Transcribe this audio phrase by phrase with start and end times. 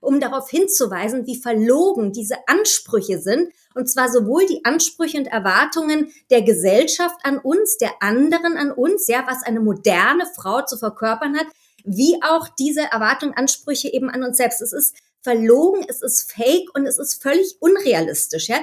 [0.00, 3.52] um darauf hinzuweisen, wie verlogen diese Ansprüche sind.
[3.74, 9.06] Und zwar sowohl die Ansprüche und Erwartungen der Gesellschaft an uns, der anderen an uns,
[9.08, 11.46] ja, was eine moderne Frau zu verkörpern hat,
[11.84, 14.60] wie auch diese Erwartungen, Ansprüche eben an uns selbst.
[14.60, 18.58] Es ist verlogen, es ist fake und es ist völlig unrealistisch, ja.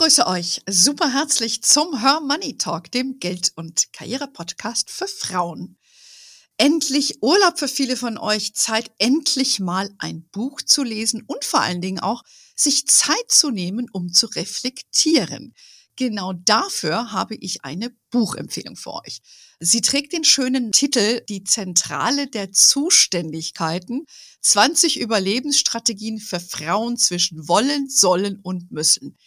[0.00, 5.76] Ich begrüße euch super herzlich zum Her Money Talk, dem Geld- und Karriere-Podcast für Frauen.
[6.56, 11.60] Endlich Urlaub für viele von euch, Zeit endlich mal ein Buch zu lesen und vor
[11.60, 12.22] allen Dingen auch
[12.56, 15.52] sich Zeit zu nehmen, um zu reflektieren.
[15.96, 19.20] Genau dafür habe ich eine Buchempfehlung für euch.
[19.58, 24.06] Sie trägt den schönen Titel Die Zentrale der Zuständigkeiten,
[24.40, 29.18] 20 Überlebensstrategien für Frauen zwischen wollen, sollen und müssen.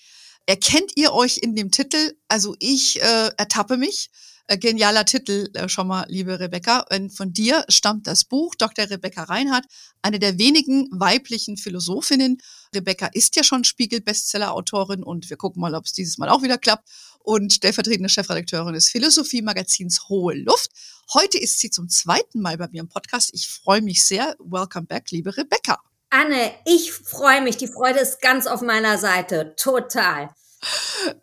[0.46, 2.18] Erkennt ihr euch in dem Titel?
[2.28, 4.10] Also ich äh, ertappe mich.
[4.48, 6.86] Äh, genialer Titel äh, schon mal, liebe Rebecca.
[7.16, 8.90] Von dir stammt das Buch Dr.
[8.90, 9.66] Rebecca Reinhardt,
[10.02, 12.40] eine der wenigen weiblichen Philosophinnen.
[12.76, 16.58] Rebecca ist ja schon Spiegel-Bestseller-Autorin und wir gucken mal, ob es dieses Mal auch wieder
[16.58, 16.90] klappt.
[17.20, 20.72] Und stellvertretende Chefredakteurin des Philosophie-Magazins Hohe Luft.
[21.14, 23.30] Heute ist sie zum zweiten Mal bei mir im Podcast.
[23.34, 24.36] Ich freue mich sehr.
[24.40, 25.80] Welcome back, liebe Rebecca.
[26.14, 27.58] Anne, ich freue mich.
[27.58, 29.56] Die Freude ist ganz auf meiner Seite.
[29.58, 30.30] Total.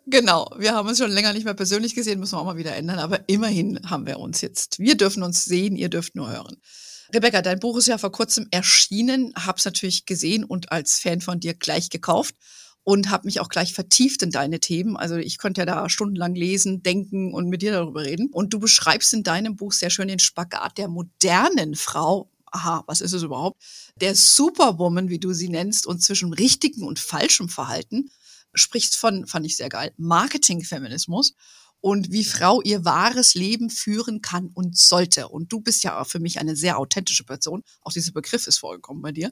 [0.05, 2.75] Genau, wir haben uns schon länger nicht mehr persönlich gesehen, müssen wir auch mal wieder
[2.75, 4.79] ändern, aber immerhin haben wir uns jetzt.
[4.79, 6.57] Wir dürfen uns sehen, ihr dürft nur hören.
[7.13, 11.39] Rebecca, dein Buch ist ja vor kurzem erschienen, hab's natürlich gesehen und als Fan von
[11.39, 12.35] dir gleich gekauft
[12.83, 14.97] und habe mich auch gleich vertieft in deine Themen.
[14.97, 18.29] Also ich konnte ja da stundenlang lesen, denken und mit dir darüber reden.
[18.29, 23.01] Und du beschreibst in deinem Buch sehr schön den Spagat der modernen Frau aha, was
[23.01, 23.61] ist es überhaupt?
[23.95, 28.11] Der Superwoman, wie du sie nennst, und zwischen richtigem und falschem Verhalten,
[28.53, 31.33] sprichst von, fand ich sehr geil, Marketingfeminismus
[31.81, 35.27] und wie Frau ihr wahres Leben führen kann und sollte.
[35.27, 37.63] Und du bist ja auch für mich eine sehr authentische Person.
[37.81, 39.31] Auch dieser Begriff ist vorgekommen bei dir.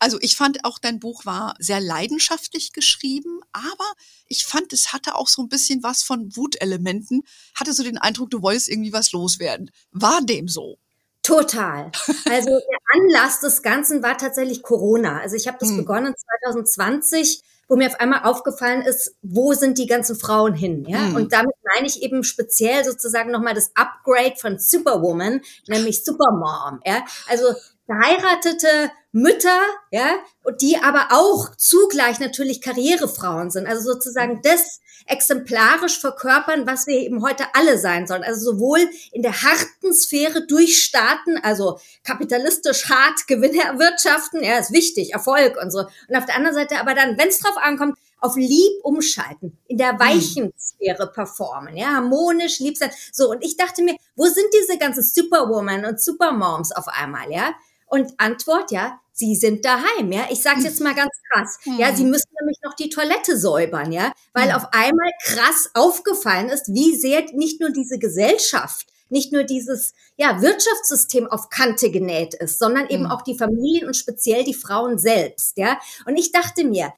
[0.00, 3.92] Also ich fand auch dein Buch war sehr leidenschaftlich geschrieben, aber
[4.26, 7.22] ich fand, es hatte auch so ein bisschen was von Wutelementen.
[7.54, 9.70] Hatte so den Eindruck, du wolltest irgendwie was loswerden.
[9.92, 10.78] War dem so?
[11.24, 11.90] Total.
[12.30, 15.20] Also der Anlass des Ganzen war tatsächlich Corona.
[15.20, 15.78] Also ich habe das hm.
[15.78, 16.14] begonnen
[16.44, 20.84] 2020, wo mir auf einmal aufgefallen ist, wo sind die ganzen Frauen hin?
[20.86, 20.98] Ja?
[20.98, 21.16] Hm.
[21.16, 26.80] Und damit meine ich eben speziell sozusagen nochmal das Upgrade von Superwoman, nämlich Supermom.
[26.84, 27.04] Ja?
[27.26, 27.54] Also
[27.86, 30.18] verheiratete Mütter, ja,
[30.60, 33.66] die aber auch zugleich natürlich Karrierefrauen sind.
[33.66, 38.24] Also sozusagen das exemplarisch verkörpern, was wir eben heute alle sein sollen.
[38.24, 38.80] Also sowohl
[39.12, 45.70] in der harten Sphäre durchstarten, also kapitalistisch hart Gewinne erwirtschaften, ja, ist wichtig, Erfolg und
[45.70, 45.80] so.
[45.80, 49.76] Und auf der anderen Seite aber dann, wenn es drauf ankommt, auf lieb umschalten, in
[49.76, 52.90] der weichen Sphäre performen, ja, harmonisch lieb sein.
[53.12, 57.52] So, und ich dachte mir, wo sind diese ganzen Superwoman und Supermoms auf einmal, ja?
[57.94, 60.26] Und Antwort, ja, sie sind daheim, ja.
[60.28, 61.58] Ich sag's jetzt mal ganz krass.
[61.78, 66.74] Ja, sie müssen nämlich noch die Toilette säubern, ja, weil auf einmal krass aufgefallen ist,
[66.74, 72.58] wie sehr nicht nur diese Gesellschaft nicht nur dieses ja, Wirtschaftssystem auf Kante genäht ist,
[72.58, 75.56] sondern eben auch die Familien und speziell die Frauen selbst.
[75.56, 75.78] Ja?
[76.04, 76.92] Und ich dachte mir,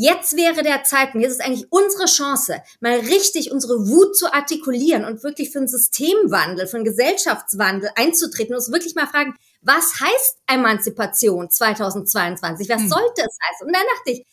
[0.00, 5.04] Jetzt wäre der Zeitpunkt, jetzt ist eigentlich unsere Chance, mal richtig unsere Wut zu artikulieren
[5.04, 10.00] und wirklich für einen Systemwandel, für einen Gesellschaftswandel einzutreten und uns wirklich mal fragen, was
[10.00, 12.68] heißt Emanzipation 2022?
[12.68, 12.88] Was hm.
[12.88, 13.66] sollte es heißen?
[13.66, 14.26] Und dann dachte ich,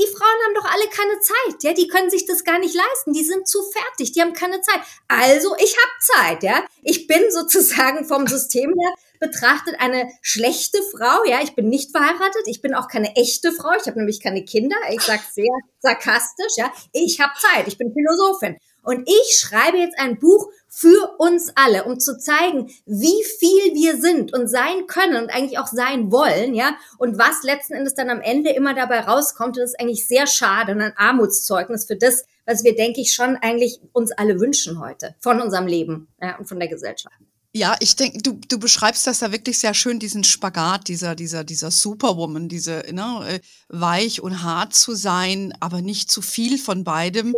[0.00, 3.12] die Frauen haben doch alle keine Zeit, ja, die können sich das gar nicht leisten,
[3.12, 4.80] die sind zu fertig, die haben keine Zeit.
[5.08, 6.64] Also, ich habe Zeit, ja.
[6.82, 12.42] Ich bin sozusagen vom System her betrachtet eine schlechte Frau, ja, ich bin nicht verheiratet,
[12.46, 16.54] ich bin auch keine echte Frau, ich habe nämlich keine Kinder, ich sage sehr sarkastisch,
[16.56, 16.72] ja.
[16.92, 18.56] Ich habe Zeit, ich bin Philosophin.
[18.82, 24.00] Und ich schreibe jetzt ein Buch für uns alle, um zu zeigen, wie viel wir
[24.00, 28.08] sind und sein können und eigentlich auch sein wollen, ja, und was letzten Endes dann
[28.08, 32.24] am Ende immer dabei rauskommt, das ist eigentlich sehr schade und ein Armutszeugnis für das,
[32.46, 36.48] was wir, denke ich, schon eigentlich uns alle wünschen heute von unserem Leben ja, und
[36.48, 37.16] von der Gesellschaft.
[37.52, 41.42] Ja, ich denke, du, du beschreibst das da wirklich sehr schön, diesen Spagat, dieser, dieser,
[41.42, 46.84] dieser Superwoman, diese, ne, äh, weich und hart zu sein, aber nicht zu viel von
[46.84, 47.34] beidem.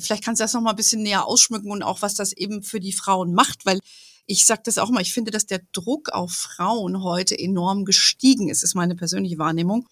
[0.00, 2.64] Vielleicht kannst du das noch mal ein bisschen näher ausschmücken und auch, was das eben
[2.64, 3.78] für die Frauen macht, weil
[4.26, 8.48] ich sage das auch mal, ich finde, dass der Druck auf Frauen heute enorm gestiegen
[8.48, 9.88] ist, ist meine persönliche Wahrnehmung.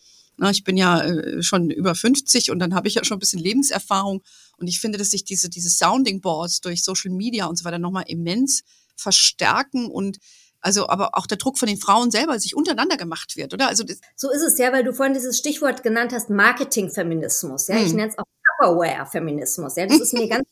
[0.50, 3.40] Ich bin ja äh, schon über 50 und dann habe ich ja schon ein bisschen
[3.40, 4.22] Lebenserfahrung
[4.56, 7.78] und ich finde, dass sich diese, diese Sounding Boards durch Social Media und so weiter
[7.78, 8.62] nochmal immens
[9.00, 10.18] verstärken und
[10.60, 13.68] also aber auch der Druck von den Frauen selber sich untereinander gemacht wird, oder?
[13.68, 13.84] Also
[14.16, 17.68] so ist es ja, weil du vorhin dieses Stichwort genannt hast, Marketingfeminismus.
[17.68, 17.86] Ja, hm.
[17.86, 18.24] ich nenne es auch
[18.60, 19.76] Tupperware-Feminismus.
[19.76, 20.46] Ja, das ist mir ganz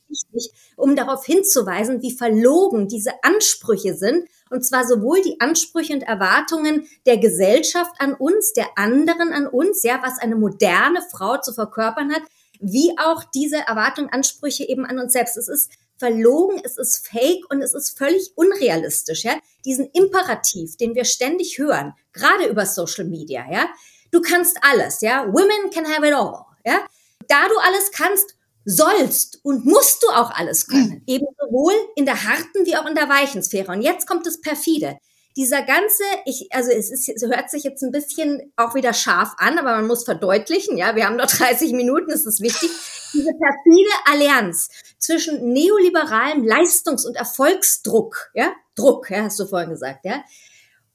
[0.76, 4.28] um darauf hinzuweisen, wie verlogen diese Ansprüche sind.
[4.50, 9.82] Und zwar sowohl die Ansprüche und Erwartungen der Gesellschaft an uns, der anderen an uns,
[9.82, 12.22] ja, was eine moderne Frau zu verkörpern hat,
[12.60, 15.36] wie auch diese Erwartungen, Ansprüche eben an uns selbst.
[15.36, 19.38] Es ist verlogen, es ist fake und es ist völlig unrealistisch, ja.
[19.64, 23.68] Diesen Imperativ, den wir ständig hören, gerade über Social Media, ja.
[24.10, 25.26] Du kannst alles, ja.
[25.26, 26.86] Women can have it all, ja.
[27.28, 28.34] Da du alles kannst,
[28.64, 30.88] sollst und musst du auch alles können.
[30.88, 31.02] Mhm.
[31.06, 33.72] Eben sowohl in der harten wie auch in der weichen Sphäre.
[33.72, 34.98] Und jetzt kommt das perfide
[35.38, 39.36] dieser ganze, ich, also es ist, es hört sich jetzt ein bisschen auch wieder scharf
[39.38, 42.68] an, aber man muss verdeutlichen, ja, wir haben noch 30 Minuten, es ist wichtig,
[43.12, 44.68] diese perfide Allianz
[44.98, 50.24] zwischen neoliberalem Leistungs- und Erfolgsdruck, ja, Druck, ja, hast du vorhin gesagt, ja,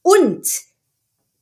[0.02, 0.46] und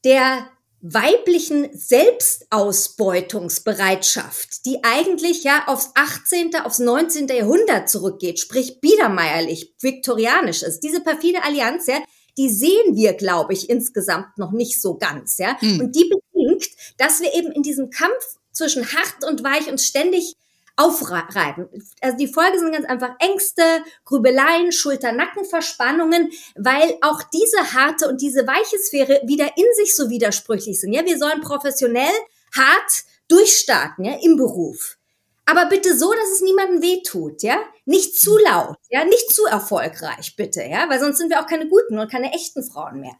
[0.03, 0.51] der
[0.81, 7.29] weiblichen Selbstausbeutungsbereitschaft, die eigentlich ja aufs 18., aufs 19.
[7.29, 10.81] Jahrhundert zurückgeht, sprich biedermeierlich, viktorianisch ist.
[10.81, 11.97] Diese perfide Allianz, ja,
[12.37, 15.57] die sehen wir, glaube ich, insgesamt noch nicht so ganz, ja.
[15.61, 15.79] Mhm.
[15.81, 16.67] Und die bedingt,
[16.97, 20.35] dass wir eben in diesem Kampf zwischen hart und weich uns ständig
[20.77, 21.67] aufreiben.
[22.01, 23.61] Also die Folge sind ganz einfach Ängste,
[24.05, 30.79] Grübeleien, Schulter-Nacken-Verspannungen, weil auch diese harte und diese weiche Sphäre wieder in sich so widersprüchlich
[30.79, 30.93] sind.
[30.93, 32.13] Ja, wir sollen professionell
[32.55, 34.97] hart durchstarten, ja, im Beruf.
[35.45, 37.57] Aber bitte so, dass es niemandem wehtut, ja?
[37.85, 38.43] Nicht zu mhm.
[38.45, 39.03] laut, ja?
[39.05, 40.89] Nicht zu erfolgreich, bitte, ja?
[40.89, 43.15] Weil sonst sind wir auch keine guten und keine echten Frauen mehr.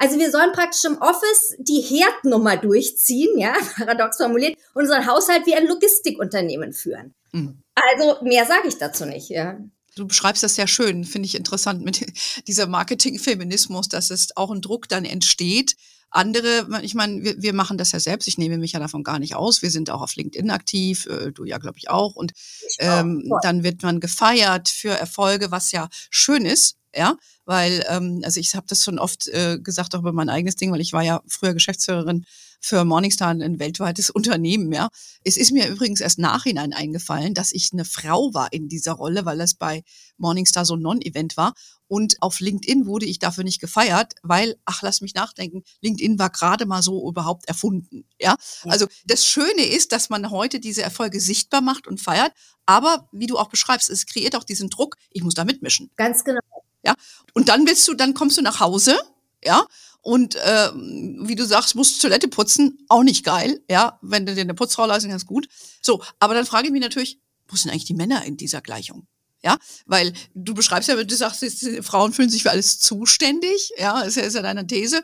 [0.00, 5.54] Also wir sollen praktisch im Office die Herdnummer durchziehen, ja, paradox formuliert, unseren Haushalt wie
[5.54, 7.14] ein Logistikunternehmen führen.
[7.32, 7.62] Mhm.
[7.74, 9.58] Also mehr sage ich dazu nicht, ja.
[9.96, 12.06] Du beschreibst das sehr schön, finde ich interessant mit
[12.46, 15.76] dieser Marketingfeminismus, dass es auch ein Druck dann entsteht,
[16.10, 18.26] andere, ich meine, wir, wir machen das ja selbst.
[18.28, 19.62] Ich nehme mich ja davon gar nicht aus.
[19.62, 22.16] Wir sind auch auf LinkedIn aktiv, äh, du ja, glaube ich, auch.
[22.16, 22.32] Und
[22.78, 28.40] ähm, dann wird man gefeiert für Erfolge, was ja schön ist, ja, weil, ähm, also
[28.40, 31.02] ich habe das schon oft äh, gesagt, auch über mein eigenes Ding, weil ich war
[31.02, 32.24] ja früher Geschäftsführerin
[32.60, 34.88] für Morningstar ein weltweites Unternehmen, ja.
[35.24, 39.24] Es ist mir übrigens erst nachhinein eingefallen, dass ich eine Frau war in dieser Rolle,
[39.24, 39.82] weil das bei
[40.18, 41.54] Morningstar so ein Non-Event war.
[41.88, 46.30] Und auf LinkedIn wurde ich dafür nicht gefeiert, weil, ach, lass mich nachdenken, LinkedIn war
[46.30, 48.04] gerade mal so überhaupt erfunden.
[48.20, 48.36] Ja?
[48.64, 52.32] Also das Schöne ist, dass man heute diese Erfolge sichtbar macht und feiert.
[52.64, 55.90] Aber wie du auch beschreibst, es kreiert auch diesen Druck, ich muss da mitmischen.
[55.96, 56.38] Ganz genau.
[56.84, 56.94] Ja.
[57.34, 58.96] Und dann willst du, dann kommst du nach Hause,
[59.44, 59.66] ja,
[60.02, 64.42] und äh, wie du sagst, musst Toilette putzen, auch nicht geil, ja, wenn du dir
[64.42, 65.48] eine Putzfrau leisten kannst, gut.
[65.82, 69.06] So, aber dann frage ich mich natürlich, wo sind eigentlich die Männer in dieser Gleichung?
[69.42, 69.56] Ja,
[69.86, 71.44] weil du beschreibst ja, du sagst,
[71.82, 75.02] Frauen fühlen sich für alles zuständig, ja, ist ja, ist ja deine These.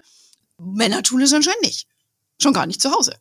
[0.59, 1.87] Männer tun es anscheinend nicht.
[2.41, 3.17] Schon gar nicht zu Hause.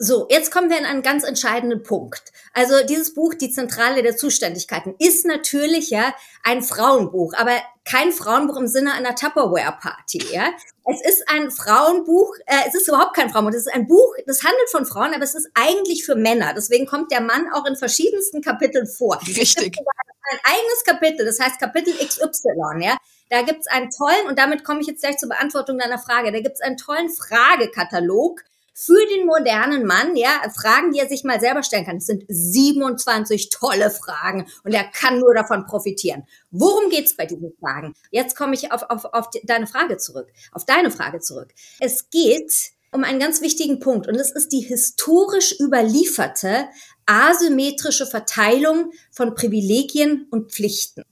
[0.00, 2.32] So, jetzt kommen wir in einen ganz entscheidenden Punkt.
[2.52, 6.14] Also dieses Buch, Die Zentrale der Zuständigkeiten, ist natürlich ja
[6.44, 10.22] ein Frauenbuch, aber kein Frauenbuch im Sinne einer Tupperware-Party.
[10.30, 10.50] Ja?
[10.84, 14.44] Es ist ein Frauenbuch, äh, es ist überhaupt kein Frauenbuch, es ist ein Buch, das
[14.44, 16.54] handelt von Frauen, aber es ist eigentlich für Männer.
[16.54, 19.18] Deswegen kommt der Mann auch in verschiedensten Kapiteln vor.
[19.26, 19.76] Richtig.
[20.30, 22.96] Ein eigenes Kapitel, das heißt Kapitel XY, ja.
[23.30, 26.40] Da gibt's einen tollen, und damit komme ich jetzt gleich zur Beantwortung deiner Frage, da
[26.40, 28.42] gibt's einen tollen Fragekatalog,
[28.80, 31.96] für den modernen Mann, ja, Fragen, die er sich mal selber stellen kann.
[31.96, 36.22] Es sind 27 tolle Fragen und er kann nur davon profitieren.
[36.52, 37.94] Worum geht's bei diesen Fragen?
[38.12, 41.48] Jetzt komme ich auf, auf, auf deine Frage zurück, auf deine Frage zurück.
[41.80, 42.52] Es geht
[42.92, 46.68] um einen ganz wichtigen Punkt und es ist die historisch überlieferte
[47.04, 51.02] asymmetrische Verteilung von Privilegien und Pflichten.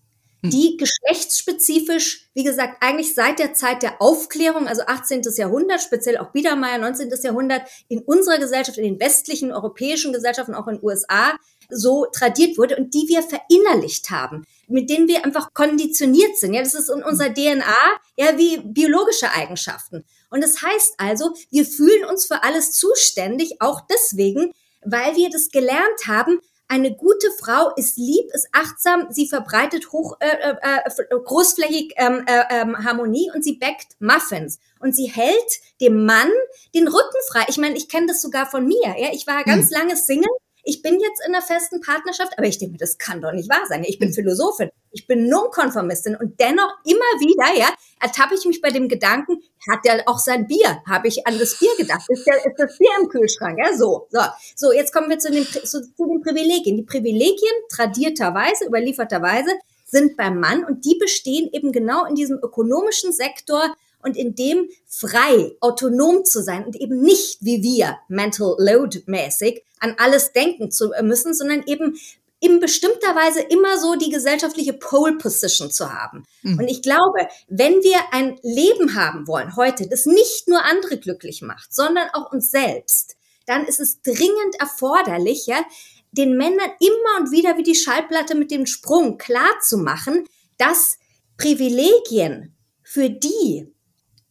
[0.47, 0.51] Hm.
[0.51, 5.23] die geschlechtsspezifisch, wie gesagt, eigentlich seit der Zeit der Aufklärung, also 18.
[5.37, 7.11] Jahrhundert, speziell auch Biedermeier, 19.
[7.23, 11.33] Jahrhundert, in unserer Gesellschaft, in den westlichen europäischen Gesellschaften, auch in den USA,
[11.69, 16.55] so tradiert wurde und die wir verinnerlicht haben, mit denen wir einfach konditioniert sind.
[16.55, 17.75] Ja, das ist in unserer DNA,
[18.17, 20.05] ja, wie biologische Eigenschaften.
[20.31, 24.53] Und das heißt also, wir fühlen uns für alles zuständig, auch deswegen,
[24.85, 30.17] weil wir das gelernt haben, eine gute Frau ist lieb, ist achtsam, sie verbreitet hoch,
[30.21, 34.59] äh, äh, äh, großflächig ähm, äh, ähm, Harmonie und sie backt Muffins.
[34.81, 36.31] Und sie hält dem Mann
[36.75, 37.45] den Rücken frei.
[37.49, 38.95] Ich meine, ich kenne das sogar von mir.
[38.99, 39.09] Ja?
[39.13, 39.79] Ich war ganz hm.
[39.79, 40.31] lange Single
[40.69, 43.49] ich bin jetzt in einer festen Partnerschaft, aber ich denke mir, das kann doch nicht
[43.49, 43.85] wahr sein.
[43.87, 44.15] Ich bin hm.
[44.15, 47.69] Philosophin, ich bin Nonkonformistin und dennoch immer wieder, ja,
[48.01, 50.83] ertappe ich mich bei dem Gedanken, hat der auch sein Bier?
[50.89, 52.05] Habe ich an das Bier gedacht?
[52.09, 53.59] Ist, der, ist das Bier im Kühlschrank?
[53.59, 54.21] Ja, so, so.
[54.55, 56.77] So, jetzt kommen wir zu den, zu, zu den Privilegien.
[56.77, 59.51] Die Privilegien, tradierterweise, überlieferterweise,
[59.85, 64.69] sind beim Mann und die bestehen eben genau in diesem ökonomischen Sektor, und in dem
[64.87, 70.71] frei, autonom zu sein und eben nicht wie wir mental load mäßig an alles denken
[70.71, 71.99] zu müssen, sondern eben
[72.41, 76.25] in bestimmter Weise immer so die gesellschaftliche Pole Position zu haben.
[76.43, 76.59] Mhm.
[76.59, 81.43] Und ich glaube, wenn wir ein Leben haben wollen heute, das nicht nur andere glücklich
[81.43, 83.17] macht, sondern auch uns selbst,
[83.47, 85.65] dann ist es dringend erforderlich, ja,
[86.13, 90.25] den Männern immer und wieder wie die Schallplatte mit dem Sprung klar zu machen,
[90.59, 90.99] dass
[91.37, 93.75] Privilegien für die,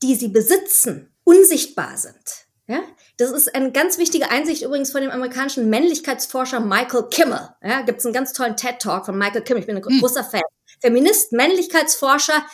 [0.01, 2.47] die sie besitzen, unsichtbar sind.
[2.67, 2.81] Ja?
[3.17, 7.49] Das ist eine ganz wichtige Einsicht übrigens von dem amerikanischen Männlichkeitsforscher Michael Kimmel.
[7.63, 9.61] Ja, Gibt es einen ganz tollen TED-Talk von Michael Kimmel.
[9.61, 9.99] Ich bin ein hm.
[9.99, 10.41] großer Fan.
[10.81, 12.45] Feminist, Männlichkeitsforscher.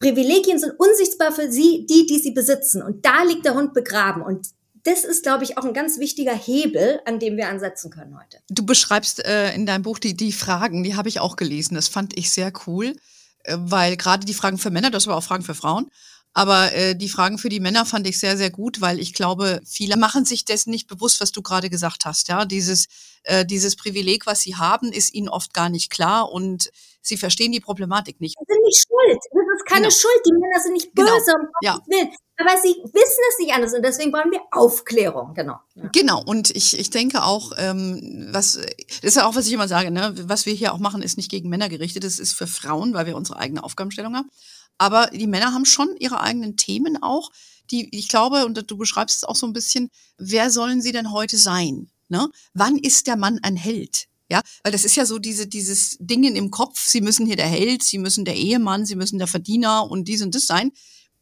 [0.00, 2.82] Privilegien sind unsichtbar für sie, die, die sie besitzen.
[2.82, 4.22] Und da liegt der Hund begraben.
[4.22, 4.48] Und
[4.82, 8.38] das ist, glaube ich, auch ein ganz wichtiger Hebel, an dem wir ansetzen können heute.
[8.48, 11.76] Du beschreibst äh, in deinem Buch die, die Fragen, die habe ich auch gelesen.
[11.76, 12.96] Das fand ich sehr cool,
[13.44, 15.88] äh, weil gerade die Fragen für Männer, das war auch Fragen für Frauen,
[16.34, 19.60] aber äh, die Fragen für die Männer fand ich sehr, sehr gut, weil ich glaube,
[19.66, 22.28] viele machen sich dessen nicht bewusst, was du gerade gesagt hast.
[22.28, 22.86] Ja, dieses,
[23.24, 26.70] äh, dieses Privileg, was sie haben, ist ihnen oft gar nicht klar und
[27.02, 28.36] sie verstehen die Problematik nicht.
[28.38, 29.18] Sie sind nicht schuld.
[29.30, 29.90] Das ist keine genau.
[29.90, 30.20] Schuld.
[30.26, 31.12] Die Männer sind nicht genau.
[31.12, 31.38] böse, genau.
[31.38, 31.78] um ja.
[31.86, 32.14] Willen.
[32.38, 35.58] Aber sie wissen es nicht anders und deswegen brauchen wir Aufklärung, genau.
[35.74, 35.88] Ja.
[35.92, 39.68] Genau, und ich, ich denke auch, ähm, was, das ist ja auch, was ich immer
[39.68, 42.46] sage, ne, was wir hier auch machen, ist nicht gegen Männer gerichtet, das ist für
[42.46, 44.30] Frauen, weil wir unsere eigene Aufgabenstellung haben.
[44.78, 47.30] Aber die Männer haben schon ihre eigenen Themen auch,
[47.70, 51.12] die, ich glaube, und du beschreibst es auch so ein bisschen, wer sollen sie denn
[51.12, 51.90] heute sein?
[52.08, 52.28] Ne?
[52.52, 54.08] Wann ist der Mann ein Held?
[54.28, 57.48] Ja, weil das ist ja so diese, dieses Dingen im Kopf, sie müssen hier der
[57.48, 60.72] Held, sie müssen der Ehemann, sie müssen der Verdiener und dies und das sein.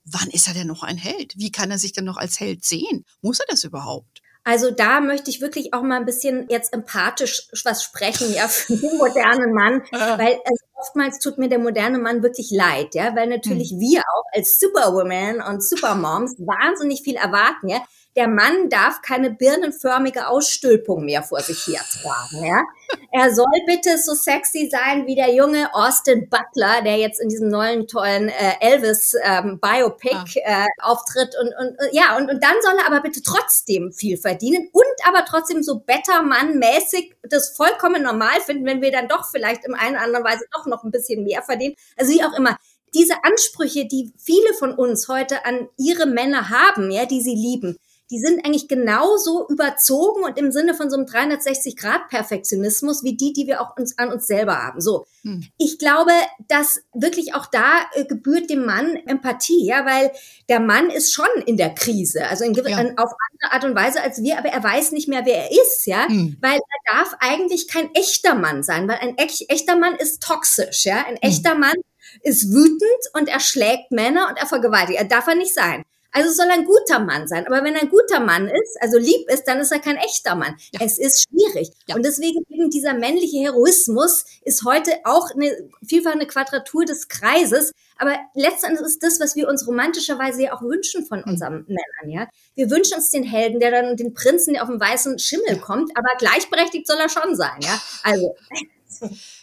[0.04, 1.34] Wann ist er denn noch ein Held?
[1.36, 3.04] Wie kann er sich denn noch als Held sehen?
[3.20, 4.19] Muss er das überhaupt?
[4.42, 8.76] Also da möchte ich wirklich auch mal ein bisschen jetzt empathisch was sprechen, ja, für
[8.76, 13.28] den modernen Mann, weil also oftmals tut mir der moderne Mann wirklich leid, ja, weil
[13.28, 13.80] natürlich mhm.
[13.80, 17.82] wir auch als Superwoman und Supermoms wahnsinnig viel erwarten, ja
[18.16, 22.44] der Mann darf keine birnenförmige Ausstülpung mehr vor sich her tragen.
[22.44, 22.64] Ja?
[23.12, 27.48] Er soll bitte so sexy sein wie der junge Austin Butler, der jetzt in diesem
[27.48, 30.64] neuen tollen äh, Elvis ähm, Biopic ah.
[30.64, 34.68] äh, auftritt und, und ja und, und dann soll er aber bitte trotzdem viel verdienen
[34.72, 39.74] und aber trotzdem so Bettermann-mäßig das vollkommen normal finden, wenn wir dann doch vielleicht in
[39.74, 41.76] einer anderen Weise doch noch ein bisschen mehr verdienen.
[41.96, 42.56] Also wie auch immer
[42.94, 47.78] diese Ansprüche, die viele von uns heute an ihre Männer haben, ja, die sie lieben,
[48.10, 53.46] die sind eigentlich genauso überzogen und im Sinne von so einem 360-Grad-Perfektionismus wie die, die
[53.46, 54.80] wir auch uns, an uns selber haben.
[54.80, 55.06] So.
[55.22, 55.44] Hm.
[55.58, 56.10] Ich glaube,
[56.48, 60.10] dass wirklich auch da äh, gebührt dem Mann Empathie, ja, weil
[60.48, 62.78] der Mann ist schon in der Krise, also in, ja.
[62.96, 65.86] auf andere Art und Weise als wir, aber er weiß nicht mehr, wer er ist,
[65.86, 66.36] ja, hm.
[66.40, 71.04] weil er darf eigentlich kein echter Mann sein, weil ein echter Mann ist toxisch, ja,
[71.06, 71.18] ein hm.
[71.22, 71.76] echter Mann
[72.22, 72.82] ist wütend
[73.14, 74.98] und er schlägt Männer und er vergewaltigt.
[74.98, 75.84] Er darf er nicht sein.
[76.12, 77.46] Also soll ein guter Mann sein.
[77.46, 80.34] Aber wenn er ein guter Mann ist, also lieb ist, dann ist er kein echter
[80.34, 80.56] Mann.
[80.72, 80.80] Ja.
[80.82, 81.70] Es ist schwierig.
[81.86, 81.94] Ja.
[81.94, 87.72] Und deswegen eben dieser männliche Heroismus ist heute auch eine, vielfach eine Quadratur des Kreises.
[87.96, 91.32] Aber letztendlich ist das, was wir uns romantischerweise ja auch wünschen von hm.
[91.32, 92.28] unseren Männern, ja.
[92.54, 95.96] Wir wünschen uns den Helden, der dann den Prinzen, der auf dem weißen Schimmel kommt,
[95.96, 97.80] aber gleichberechtigt soll er schon sein, ja.
[98.02, 98.34] Also.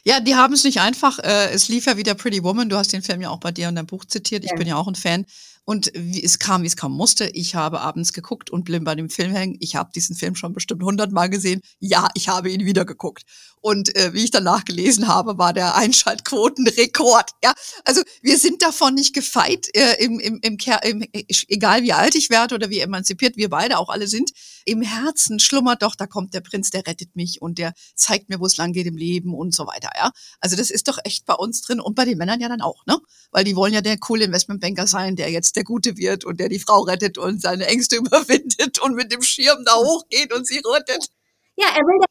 [0.03, 1.19] Ja, die haben es nicht einfach.
[1.19, 2.69] Äh, es lief ja wieder Pretty Woman.
[2.69, 4.43] Du hast den Film ja auch bei dir in deinem Buch zitiert.
[4.43, 4.57] Ich ja.
[4.57, 5.25] bin ja auch ein Fan.
[5.69, 7.27] Und wie es kam, wie es kommen musste.
[7.33, 9.57] Ich habe abends geguckt und blieb bei dem Film hängen.
[9.59, 11.59] Ich habe diesen Film schon bestimmt hundertmal gesehen.
[11.79, 13.23] Ja, ich habe ihn wieder geguckt.
[13.61, 17.31] Und äh, wie ich danach gelesen habe, war der Einschaltquotenrekord.
[17.43, 17.53] Ja,
[17.85, 21.05] also wir sind davon nicht gefeit, äh, im, im, im, im,
[21.47, 24.31] egal wie alt ich werde oder wie emanzipiert wir beide auch alle sind.
[24.65, 28.39] Im Herzen schlummert doch, da kommt der Prinz, der rettet mich und der zeigt mir,
[28.39, 29.89] wo es lang geht im Leben und so weiter.
[29.95, 32.61] Ja, also das ist doch echt bei uns drin und bei den Männern ja dann
[32.61, 32.99] auch, ne?
[33.31, 36.49] Weil die wollen ja der coole Investmentbanker sein, der jetzt der Gute wird und der
[36.49, 40.61] die Frau rettet und seine Ängste überwindet und mit dem Schirm da hochgeht und sie
[40.65, 41.07] rettet.
[41.55, 42.07] Ja, er will der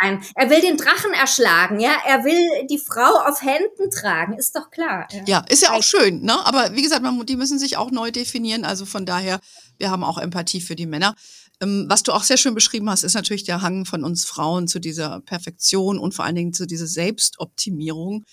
[0.00, 0.22] sein.
[0.34, 1.96] Er will den Drachen erschlagen, ja.
[2.06, 5.08] Er will die Frau auf Händen tragen, ist doch klar.
[5.12, 6.34] Ja, ja ist ja auch schön, ne?
[6.46, 8.64] Aber wie gesagt, man, die müssen sich auch neu definieren.
[8.64, 9.40] Also von daher,
[9.78, 11.14] wir haben auch Empathie für die Männer.
[11.60, 14.68] Ähm, was du auch sehr schön beschrieben hast, ist natürlich der Hang von uns Frauen
[14.68, 18.24] zu dieser Perfektion und vor allen Dingen zu dieser Selbstoptimierung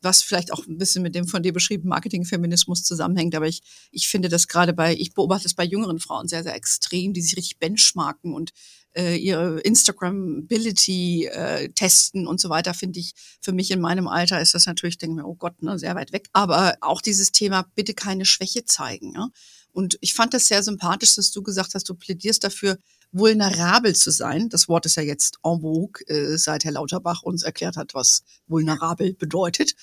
[0.00, 3.34] was vielleicht auch ein bisschen mit dem von dir beschriebenen Marketingfeminismus zusammenhängt.
[3.34, 6.54] Aber ich, ich finde das gerade bei, ich beobachte es bei jüngeren Frauen sehr, sehr
[6.54, 8.52] extrem, die sich richtig benchmarken und
[8.98, 14.40] äh, ihre Instagram-Ability äh, testen und so weiter, finde ich, für mich in meinem Alter
[14.40, 16.28] ist das natürlich, denke ich mir, oh Gott, ne, sehr weit weg.
[16.32, 19.14] Aber auch dieses Thema, bitte keine Schwäche zeigen.
[19.14, 19.28] Ja?
[19.72, 22.78] Und ich fand das sehr sympathisch, dass du gesagt hast, du plädierst dafür,
[23.12, 24.48] vulnerabel zu sein.
[24.48, 28.24] Das Wort ist ja jetzt en vogue, äh, seit Herr Lauterbach uns erklärt hat, was
[28.48, 29.74] vulnerabel bedeutet.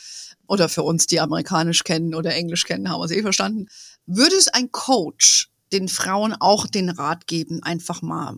[0.48, 3.68] Oder für uns, die amerikanisch kennen oder englisch kennen, haben wir es eh verstanden.
[4.06, 8.38] Würde es ein Coach den Frauen auch den Rat geben, einfach mal,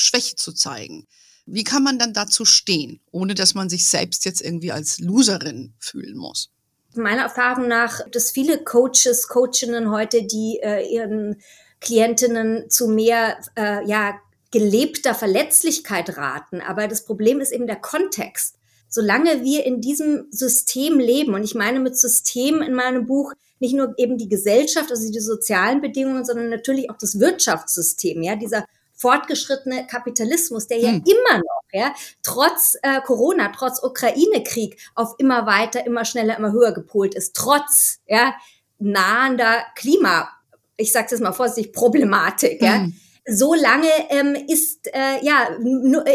[0.00, 1.06] Schwäche zu zeigen?
[1.46, 5.74] Wie kann man dann dazu stehen, ohne dass man sich selbst jetzt irgendwie als Loserin
[5.78, 6.50] fühlen muss?
[6.94, 11.40] Meiner Erfahrung nach gibt es viele Coaches, Coachinnen heute, die äh, ihren
[11.80, 14.18] Klientinnen zu mehr äh, ja,
[14.50, 16.60] gelebter Verletzlichkeit raten.
[16.60, 18.56] Aber das Problem ist eben der Kontext.
[18.88, 23.74] Solange wir in diesem System leben, und ich meine mit System in meinem Buch nicht
[23.74, 28.64] nur eben die Gesellschaft, also die sozialen Bedingungen, sondern natürlich auch das Wirtschaftssystem, ja, dieser
[29.00, 31.04] fortgeschrittene Kapitalismus, der ja hm.
[31.06, 36.72] immer noch, ja, trotz äh, Corona, trotz Ukraine-Krieg auf immer weiter, immer schneller, immer höher
[36.72, 38.34] gepolt ist, trotz ja,
[38.78, 40.28] nahender Klima,
[40.76, 42.76] ich sage es mal vorsichtig, Problematik, ja.
[42.76, 42.94] Hm.
[43.28, 45.50] So lange ähm, ist äh, ja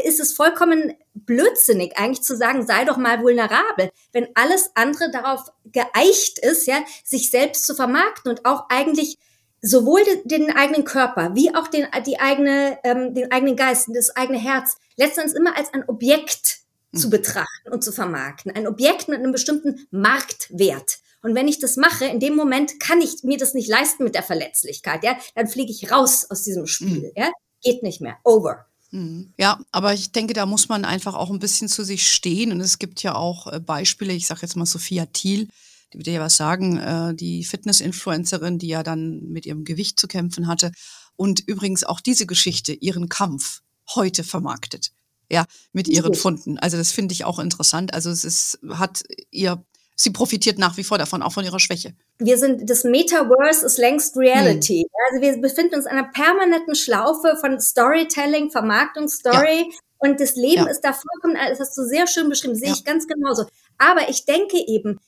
[0.03, 5.43] ist es vollkommen blödsinnig eigentlich zu sagen, sei doch mal vulnerabel, wenn alles andere darauf
[5.71, 9.17] geeicht ist, ja, sich selbst zu vermarkten und auch eigentlich
[9.65, 14.37] sowohl den, eigenen Körper wie auch den, die eigene, ähm, den eigenen Geist, das eigene
[14.37, 16.59] Herz letztendlich immer als ein Objekt
[16.91, 16.97] mhm.
[16.99, 18.51] zu betrachten und zu vermarkten.
[18.55, 20.99] Ein Objekt mit einem bestimmten Marktwert.
[21.23, 24.13] Und wenn ich das mache, in dem Moment kann ich mir das nicht leisten mit
[24.13, 27.21] der Verletzlichkeit, ja, dann fliege ich raus aus diesem Spiel, mhm.
[27.21, 27.31] ja,
[27.63, 28.67] geht nicht mehr, over.
[28.91, 29.33] Mhm.
[29.39, 32.51] Ja, aber ich denke, da muss man einfach auch ein bisschen zu sich stehen.
[32.51, 35.49] Und es gibt ja auch äh, Beispiele, ich sage jetzt mal Sophia Thiel,
[35.95, 40.47] würde ja was sagen, äh, die Fitness-Influencerin, die ja dann mit ihrem Gewicht zu kämpfen
[40.47, 40.71] hatte
[41.15, 43.61] und übrigens auch diese Geschichte, ihren Kampf
[43.95, 44.91] heute vermarktet.
[45.31, 46.59] Ja, mit ihren Funden.
[46.59, 47.95] Also das finde ich auch interessant.
[47.95, 49.63] Also es ist, hat ihr,
[49.95, 51.95] sie profitiert nach wie vor davon, auch von ihrer Schwäche.
[52.19, 54.83] Wir sind, das Metaverse ist längst Reality.
[54.83, 54.89] Hm.
[55.09, 59.65] Also wir befinden uns in einer permanenten Schlaufe von Storytelling, Vermarktung, Story.
[59.67, 59.77] Ja.
[59.97, 60.69] Und das Leben ja.
[60.69, 62.75] ist da vollkommen, das hast du sehr schön beschrieben, sehe ja.
[62.75, 63.45] ich ganz genauso.
[63.79, 64.99] Aber ich denke eben,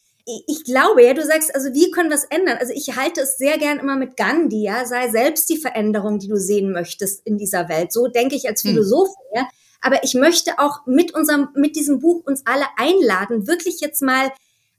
[0.45, 2.57] ich glaube, ja, du sagst, also wie können wir es ändern?
[2.59, 6.27] Also ich halte es sehr gern immer mit Gandhi, ja, sei selbst die Veränderung, die
[6.27, 7.93] du sehen möchtest in dieser Welt.
[7.93, 8.71] So denke ich als hm.
[8.71, 9.15] Philosoph, hm.
[9.35, 9.47] ja.
[9.79, 14.29] Aber ich möchte auch mit unserem, mit diesem Buch uns alle einladen, wirklich jetzt mal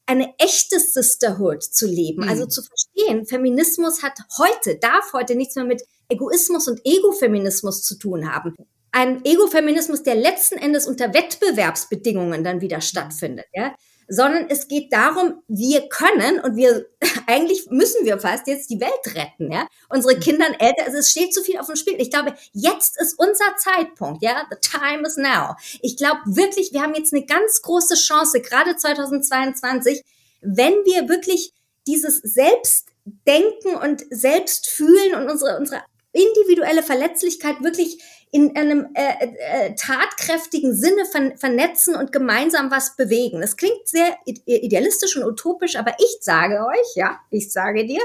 [0.05, 2.25] eine echte Sisterhood zu leben.
[2.25, 2.41] Also hm.
[2.41, 7.99] Also zu verstehen, Feminismus hat heute, darf heute nichts mehr mit Egoismus und Egofeminismus zu
[7.99, 8.55] tun haben.
[8.93, 13.75] Ein Egofeminismus, der letzten Endes unter Wettbewerbsbedingungen dann wieder stattfindet, ja
[14.09, 16.87] sondern es geht darum, wir können und wir,
[17.27, 19.69] eigentlich müssen wir fast jetzt die Welt retten, ja.
[19.91, 20.21] Unsere mhm.
[20.21, 21.97] Kinder älter, also es steht zu viel auf dem Spiel.
[21.99, 24.47] Ich glaube, jetzt ist unser Zeitpunkt, ja.
[24.51, 25.55] The time is now.
[25.83, 30.03] Ich glaube wirklich, wir haben jetzt eine ganz große Chance, gerade 2022,
[30.41, 31.53] wenn wir wirklich
[31.87, 40.75] dieses Selbstdenken und Selbstfühlen und unsere, unsere individuelle Verletzlichkeit wirklich in einem äh, äh, tatkräftigen
[40.75, 43.41] Sinne ver vernetzen und gemeinsam was bewegen.
[43.41, 48.01] Das klingt sehr idealistisch und utopisch, aber ich sage euch, ja, ich sage dir,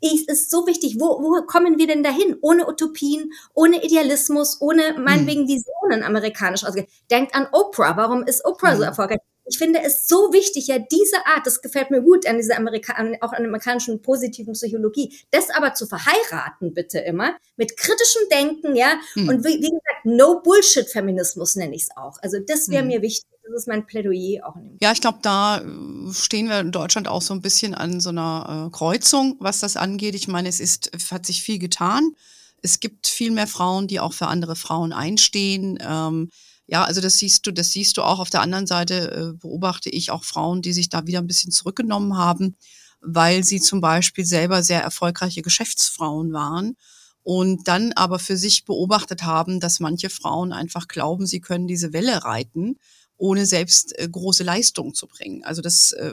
[0.00, 2.36] es ist so wichtig, wo, wo kommen wir denn dahin?
[2.42, 5.48] Ohne Utopien, ohne Idealismus, ohne meinetwegen hm.
[5.48, 6.88] Visionen amerikanisch ausgeht.
[7.10, 7.96] Denkt an Oprah.
[7.96, 8.76] Warum ist Oprah hm.
[8.76, 9.20] so erfolgreich?
[9.46, 12.94] Ich finde es so wichtig, ja, diese Art, das gefällt mir gut an dieser Amerika
[13.20, 18.76] auch an der amerikanischen positiven Psychologie, das aber zu verheiraten, bitte immer, mit kritischem Denken,
[18.76, 19.28] ja, hm.
[19.28, 22.18] und wie, wie, gesagt, No Bullshit Feminismus nenne ich es auch.
[22.22, 22.88] Also das wäre hm.
[22.88, 23.26] mir wichtig.
[23.48, 24.56] Das ist mein Plädoyer auch.
[24.80, 28.08] Ja, ich glaube, da äh, stehen wir in Deutschland auch so ein bisschen an so
[28.08, 30.16] einer äh, Kreuzung, was das angeht.
[30.16, 32.16] Ich meine, es ist, hat sich viel getan.
[32.62, 35.78] Es gibt viel mehr Frauen, die auch für andere Frauen einstehen.
[35.80, 36.30] Ähm,
[36.66, 38.18] ja, also das siehst du, das siehst du auch.
[38.18, 41.52] Auf der anderen Seite äh, beobachte ich auch Frauen, die sich da wieder ein bisschen
[41.52, 42.56] zurückgenommen haben,
[43.00, 46.76] weil sie zum Beispiel selber sehr erfolgreiche Geschäftsfrauen waren
[47.22, 51.92] und dann aber für sich beobachtet haben, dass manche Frauen einfach glauben, sie können diese
[51.92, 52.78] Welle reiten,
[53.16, 55.44] ohne selbst äh, große Leistung zu bringen.
[55.44, 56.12] Also das äh,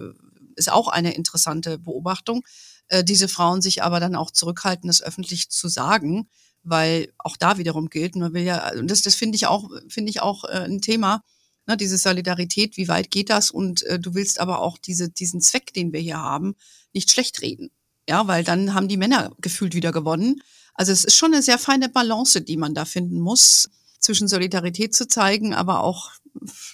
[0.55, 2.45] ist auch eine interessante Beobachtung.
[2.87, 6.27] Äh, diese Frauen sich aber dann auch zurückhalten, das öffentlich zu sagen,
[6.63, 10.09] weil auch da wiederum gilt, man will ja, und das, das finde ich auch, finde
[10.09, 11.23] ich auch äh, ein Thema,
[11.67, 13.51] ne, diese Solidarität, wie weit geht das?
[13.51, 16.55] Und äh, du willst aber auch diese, diesen Zweck, den wir hier haben,
[16.93, 17.71] nicht schlecht reden.
[18.07, 20.41] Ja, weil dann haben die Männer gefühlt wieder gewonnen.
[20.73, 24.93] Also es ist schon eine sehr feine Balance, die man da finden muss, zwischen Solidarität
[24.93, 26.11] zu zeigen, aber auch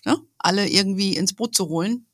[0.05, 2.07] ne, alle irgendwie ins Boot zu holen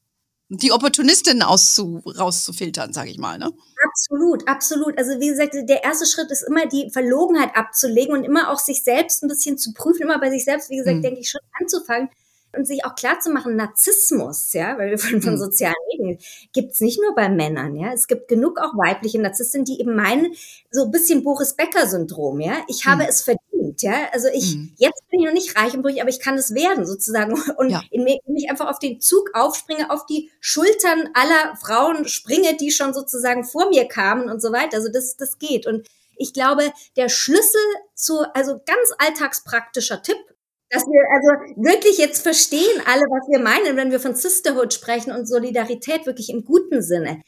[0.49, 3.37] die Opportunistin auszu, rauszufiltern, sage ich mal.
[3.37, 3.51] Ne?
[3.83, 4.97] Absolut, absolut.
[4.97, 8.83] Also wie gesagt, der erste Schritt ist immer die Verlogenheit abzulegen und immer auch sich
[8.83, 11.01] selbst ein bisschen zu prüfen, immer bei sich selbst, wie gesagt, hm.
[11.01, 12.09] denke ich, schon anzufangen
[12.55, 15.39] und sich auch klar zu machen, Narzissmus, ja, weil wir von, von hm.
[15.39, 16.19] sozialen Medien,
[16.53, 17.91] gibt's nicht nur bei Männern, ja.
[17.93, 20.33] Es gibt genug auch weibliche Narzissten, die eben meinen,
[20.71, 22.57] so ein bisschen Boris Becker-Syndrom, ja.
[22.67, 23.09] Ich habe hm.
[23.09, 23.44] es verdient,
[23.81, 24.09] ja.
[24.11, 24.73] Also ich, hm.
[24.77, 27.33] jetzt bin ich noch nicht reich und brüchig, aber ich kann es werden, sozusagen.
[27.57, 27.81] Und ja.
[27.91, 32.93] indem ich einfach auf den Zug aufspringe, auf die Schultern aller Frauen springe, die schon
[32.93, 34.77] sozusagen vor mir kamen und so weiter.
[34.77, 35.67] Also das, das geht.
[35.67, 37.61] Und ich glaube, der Schlüssel
[37.93, 40.17] zu, also ganz alltagspraktischer Tipp
[40.69, 45.11] dass wir also wirklich jetzt verstehen alle, was wir meinen, wenn wir von Sisterhood sprechen
[45.11, 47.21] und Solidarität wirklich im guten Sinne.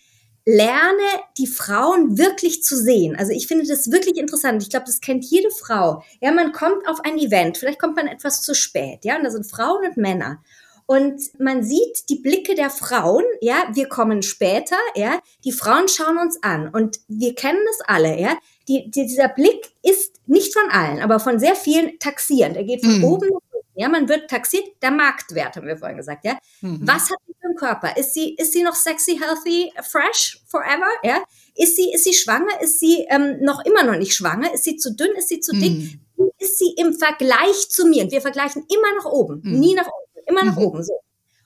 [0.50, 1.04] Lerne
[1.38, 3.18] die Frauen wirklich zu sehen.
[3.18, 4.64] Also ich finde das wirklich interessant.
[4.64, 6.04] Ich glaube, das kennt jede Frau.
[6.22, 9.30] Ja, man kommt auf ein Event, vielleicht kommt man etwas zu spät, ja, und da
[9.30, 10.42] sind Frauen und Männer.
[10.86, 16.18] Und man sieht die Blicke der Frauen, ja, wir kommen später, ja, die Frauen schauen
[16.18, 18.38] uns an und wir kennen das alle, ja.
[18.70, 22.56] Die, die, dieser Blick ist nicht von allen, aber von sehr vielen taxierend.
[22.56, 23.04] Er geht von mhm.
[23.04, 23.47] oben nach.
[23.78, 26.38] Ja, man wird taxiert, der Marktwert, haben wir vorhin gesagt, ja.
[26.62, 26.80] Mhm.
[26.82, 27.96] Was hat sie für einen Körper?
[27.96, 31.24] Ist sie, ist sie noch sexy, healthy, fresh, forever, ja?
[31.56, 32.60] Ist sie, ist sie schwanger?
[32.62, 34.52] Ist sie ähm, noch immer noch nicht schwanger?
[34.52, 35.16] Ist sie zu dünn?
[35.16, 35.74] Ist sie zu dick?
[35.74, 36.00] Mhm.
[36.18, 38.04] Wie ist sie im Vergleich zu mir?
[38.04, 39.60] Und wir vergleichen immer nach oben, mhm.
[39.60, 40.64] nie nach unten immer nach mhm.
[40.64, 41.00] oben so.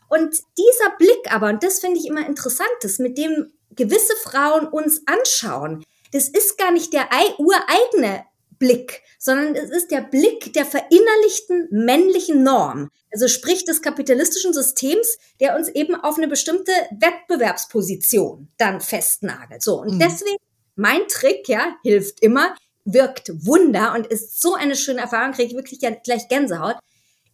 [0.09, 4.67] Und dieser Blick aber, und das finde ich immer interessant, ist, mit dem gewisse Frauen
[4.67, 8.25] uns anschauen, das ist gar nicht der ureigene
[8.61, 12.89] Blick, sondern es ist der Blick der verinnerlichten männlichen Norm.
[13.11, 19.63] Also sprich des kapitalistischen Systems, der uns eben auf eine bestimmte Wettbewerbsposition dann festnagelt.
[19.63, 19.81] So.
[19.81, 19.99] Und mhm.
[19.99, 20.37] deswegen
[20.75, 25.55] mein Trick, ja, hilft immer, wirkt Wunder und ist so eine schöne Erfahrung, kriege ich
[25.55, 26.77] wirklich gleich Gänsehaut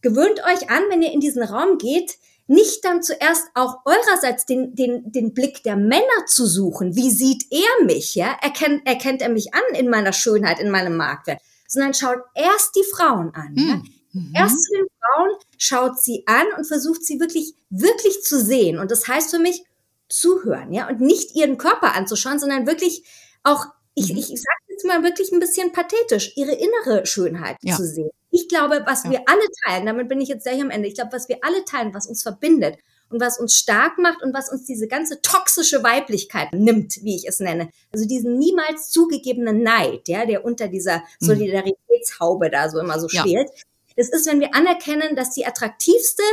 [0.02, 4.73] gewöhnt euch an, wenn ihr in diesen Raum geht, nicht dann zuerst auch eurerseits den,
[4.75, 6.95] den, den Blick der Männer zu suchen.
[6.95, 8.15] Wie sieht er mich?
[8.15, 8.38] Ja?
[8.41, 11.41] Erkennt, erkennt er mich an in meiner Schönheit, in meinem Marktwert?
[11.67, 13.53] Sondern schaut erst die Frauen an.
[13.53, 13.67] Mhm.
[13.67, 13.75] Ja?
[14.13, 14.33] Mhm.
[14.33, 18.79] Erst zu den Frauen schaut sie an und versucht sie wirklich, wirklich zu sehen.
[18.79, 19.63] Und das heißt für mich,
[20.10, 23.03] zuhören, ja, und nicht ihren Körper anzuschauen, sondern wirklich
[23.43, 24.19] auch, ich, mhm.
[24.19, 27.75] ich, ich sage jetzt mal wirklich ein bisschen pathetisch, ihre innere Schönheit ja.
[27.75, 28.10] zu sehen.
[28.30, 29.12] Ich glaube, was ja.
[29.12, 31.63] wir alle teilen, damit bin ich jetzt gleich am Ende, ich glaube, was wir alle
[31.66, 32.78] teilen, was uns verbindet
[33.10, 37.28] und was uns stark macht und was uns diese ganze toxische Weiblichkeit nimmt, wie ich
[37.28, 37.70] es nenne.
[37.92, 41.26] Also diesen niemals zugegebenen Neid, ja, der unter dieser mhm.
[41.26, 43.22] Solidaritätshaube da so immer so ja.
[43.22, 43.50] schwelt.
[43.96, 46.24] Das ist, wenn wir anerkennen, dass die attraktivste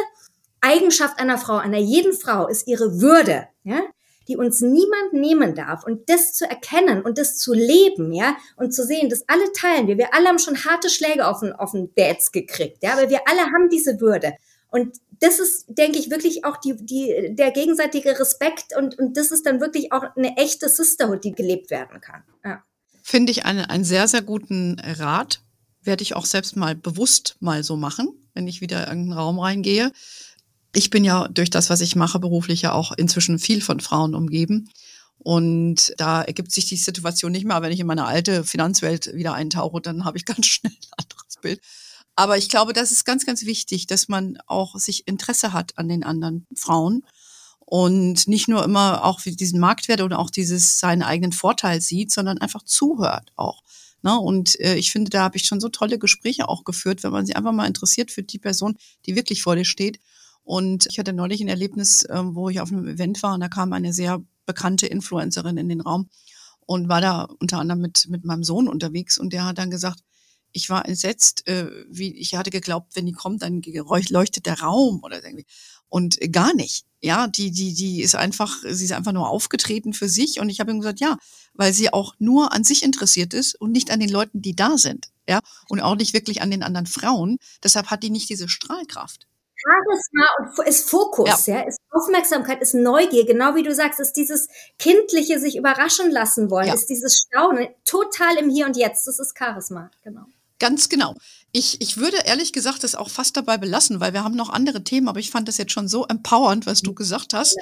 [0.61, 3.83] Eigenschaft einer Frau, einer jeden Frau, ist ihre Würde, ja
[4.29, 5.85] die uns niemand nehmen darf.
[5.85, 9.87] Und das zu erkennen und das zu leben, ja, und zu sehen, dass alle teilen
[9.87, 9.99] wir.
[9.99, 13.21] Wir alle haben schon harte Schläge auf den, auf den Dads gekriegt, ja, aber wir
[13.27, 14.35] alle haben diese Würde.
[14.69, 19.31] Und das ist, denke ich, wirklich auch die, die, der gegenseitige Respekt und, und das
[19.31, 22.23] ist dann wirklich auch eine echte Sisterhood, die gelebt werden kann.
[22.45, 22.63] Ja.
[23.03, 25.41] Finde ich einen, einen sehr, sehr guten Rat.
[25.83, 29.39] Werde ich auch selbst mal bewusst mal so machen, wenn ich wieder in irgendeinen Raum
[29.39, 29.93] reingehe
[30.75, 34.15] ich bin ja durch das, was ich mache, beruflich ja auch inzwischen viel von Frauen
[34.15, 34.71] umgeben.
[35.19, 37.63] Und da ergibt sich die Situation nicht mehr.
[37.63, 41.37] Wenn ich in meine alte Finanzwelt wieder eintauche, dann habe ich ganz schnell ein anderes
[41.41, 41.61] Bild.
[42.17, 45.89] Aber ich glaube, das ist ganz, ganz wichtig, dass man auch sich Interesse hat an
[45.89, 47.03] den anderen Frauen
[47.59, 52.39] und nicht nur immer auch diesen Marktwert oder auch dieses seinen eigenen Vorteil sieht, sondern
[52.39, 53.63] einfach zuhört auch.
[54.03, 54.17] Ne?
[54.17, 57.27] Und äh, ich finde, da habe ich schon so tolle Gespräche auch geführt, wenn man
[57.27, 59.99] sich einfach mal interessiert für die Person, die wirklich vor dir steht
[60.45, 63.49] und ich hatte neulich ein Erlebnis, ähm, wo ich auf einem Event war und da
[63.49, 66.09] kam eine sehr bekannte Influencerin in den Raum
[66.61, 70.01] und war da unter anderem mit, mit meinem Sohn unterwegs und der hat dann gesagt,
[70.55, 75.03] ich war entsetzt, äh, wie ich hatte geglaubt, wenn die kommt, dann leuchtet der Raum
[75.03, 75.47] oder irgendwie.
[75.89, 76.87] Und gar nicht.
[77.01, 80.41] Ja, die, die, die ist einfach, sie ist einfach nur aufgetreten für sich.
[80.41, 81.19] Und ich habe ihm gesagt, ja,
[81.55, 84.79] weil sie auch nur an sich interessiert ist und nicht an den Leuten, die da
[84.79, 85.09] sind.
[85.29, 87.39] Ja, und auch nicht wirklich an den anderen Frauen.
[87.63, 89.27] Deshalb hat die nicht diese Strahlkraft.
[89.65, 91.57] Charisma und ist Fokus, ja.
[91.57, 91.63] ja.
[91.63, 94.49] ist Aufmerksamkeit, ist Neugier, genau wie du sagst, ist dieses
[94.79, 96.75] kindliche sich überraschen lassen wollen, ja.
[96.75, 100.27] ist dieses Staunen, total im Hier und Jetzt, das ist Charisma, genau.
[100.61, 101.15] Ganz genau.
[101.51, 104.83] Ich, ich würde ehrlich gesagt das auch fast dabei belassen, weil wir haben noch andere
[104.85, 107.57] Themen, aber ich fand das jetzt schon so empowernd, was du gesagt hast,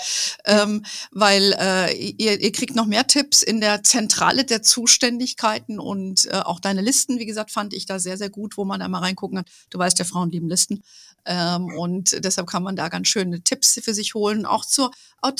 [0.46, 0.62] ja.
[0.62, 6.26] ähm, weil äh, ihr, ihr kriegt noch mehr Tipps in der Zentrale der Zuständigkeiten und
[6.26, 8.88] äh, auch deine Listen, wie gesagt, fand ich da sehr, sehr gut, wo man da
[8.88, 9.52] mal reingucken kann.
[9.70, 10.82] Du weißt ja, Frauen lieben Listen.
[11.24, 14.90] Ähm, und deshalb kann man da ganz schöne Tipps für sich holen, auch zur,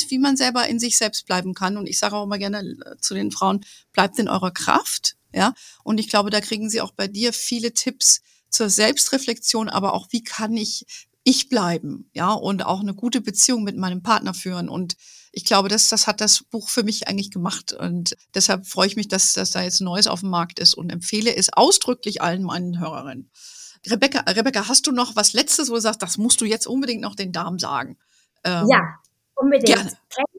[0.09, 1.77] wie man selber in sich selbst bleiben kann.
[1.77, 5.17] Und ich sage auch immer gerne äh, zu den Frauen, bleibt in eurer Kraft.
[5.35, 8.21] Ja, und ich glaube, da kriegen sie auch bei dir viele Tipps,
[8.53, 10.85] zur Selbstreflexion, aber auch, wie kann ich
[11.25, 14.69] ich bleiben, ja, und auch eine gute Beziehung mit meinem Partner führen.
[14.69, 14.97] Und
[15.31, 17.73] ich glaube, das, das hat das Buch für mich eigentlich gemacht.
[17.73, 20.91] Und deshalb freue ich mich, dass, dass da jetzt Neues auf dem Markt ist und
[20.91, 23.31] empfehle es ausdrücklich allen meinen Hörerinnen.
[23.89, 27.03] Rebecca, Rebecca, hast du noch was Letztes, wo du sagst, das musst du jetzt unbedingt
[27.03, 27.97] noch den Damen sagen?
[28.45, 28.81] Ähm, ja,
[29.35, 29.77] unbedingt.
[29.77, 29.97] Kennt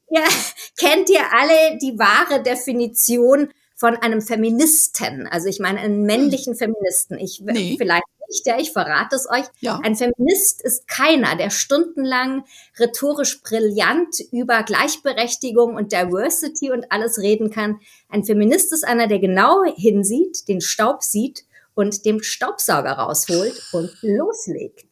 [0.10, 0.24] ihr,
[0.78, 5.28] kennt ihr alle die wahre Definition von einem Feministen.
[5.28, 7.20] Also ich meine einen männlichen Feministen.
[7.20, 7.76] Ich nee.
[7.78, 9.46] vielleicht nicht, ja, ich verrate es euch.
[9.60, 9.80] Ja.
[9.84, 12.46] Ein Feminist ist keiner, der stundenlang
[12.80, 17.82] rhetorisch brillant über Gleichberechtigung und Diversity und alles reden kann.
[18.08, 21.44] Ein Feminist ist einer, der genau hinsieht, den Staub sieht
[21.76, 24.86] und dem Staubsauger rausholt und loslegt.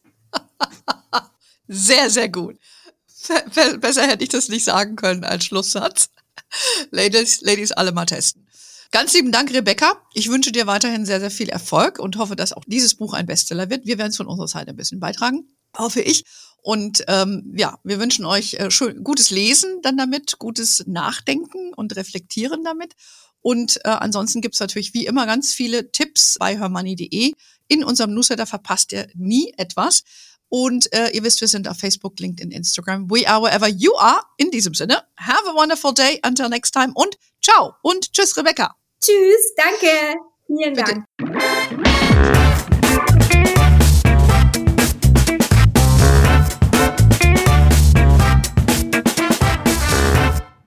[1.68, 2.58] Sehr, sehr gut.
[3.80, 6.10] Besser hätte ich das nicht sagen können als Schlusssatz.
[6.90, 8.46] Ladies, Ladies alle mal testen.
[8.90, 10.02] Ganz lieben Dank, Rebecca.
[10.12, 13.24] Ich wünsche dir weiterhin sehr, sehr viel Erfolg und hoffe, dass auch dieses Buch ein
[13.24, 13.86] Bestseller wird.
[13.86, 16.24] Wir werden es von unserer Seite ein bisschen beitragen, hoffe ich.
[16.62, 21.96] Und ähm, ja, wir wünschen euch äh, schön, gutes Lesen dann damit, gutes Nachdenken und
[21.96, 22.92] Reflektieren damit.
[23.42, 27.32] Und äh, ansonsten gibt's natürlich wie immer ganz viele Tipps bei hermoney.de.
[27.68, 30.04] In unserem Newsletter verpasst ihr nie etwas.
[30.48, 33.10] Und äh, ihr wisst, wir sind auf Facebook, LinkedIn, Instagram.
[33.10, 34.22] We are wherever you are.
[34.36, 36.20] In diesem Sinne, have a wonderful day.
[36.24, 38.76] Until next time und ciao und tschüss, Rebecca.
[39.02, 40.18] Tschüss, danke.
[40.46, 41.04] Vielen Bitte.
[41.18, 42.51] Dank.